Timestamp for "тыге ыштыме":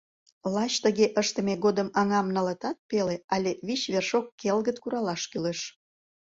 0.83-1.55